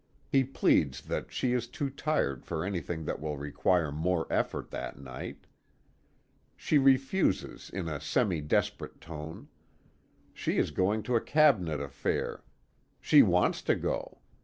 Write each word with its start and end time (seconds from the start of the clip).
He 0.27 0.43
pleads 0.43 1.01
that 1.01 1.31
she 1.31 1.53
is 1.53 1.67
too 1.67 1.91
tired 1.91 2.43
for 2.43 2.65
anything 2.65 3.05
that 3.05 3.21
will 3.21 3.37
require 3.37 3.91
more 3.91 4.23
of 4.25 4.31
effort, 4.31 4.71
that 4.71 4.97
night. 4.97 5.45
She 6.55 6.79
refuses 6.79 7.69
in 7.69 7.87
a 7.87 8.01
semi 8.01 8.41
desperate 8.41 8.99
tone. 8.99 9.47
She 10.33 10.57
is 10.57 10.71
going 10.71 11.03
to 11.03 11.15
a 11.15 11.21
cabinet 11.21 11.79
affair! 11.79 12.41
She 12.99 13.21
wants 13.21 13.61
to 13.61 13.75
go! 13.75 14.17